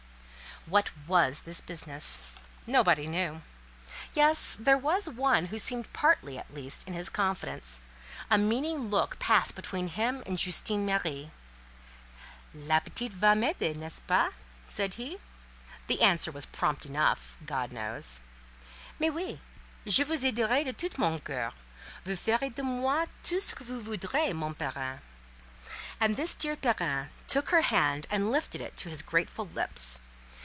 [0.67, 2.35] What was this business?
[2.67, 3.41] Nobody knew.
[4.13, 7.81] Yes, there was one who seemed partly, at least, in his confidence;
[8.29, 11.31] a meaning look passed between him and Justine Marie.
[12.53, 14.31] "La petite va m'aider—n'est ce pas?"
[14.67, 15.17] said he.
[15.87, 18.21] The answer was prompt enough, God knows?
[18.99, 19.41] "Mais oui,
[19.87, 21.51] je vous aiderai de tout mon coeur.
[22.05, 25.01] Vous ferez de moi tout ce que vous voudrez, mon parrain."
[25.99, 29.99] And this dear "parrain" took her hand and lifted it to his grateful lips.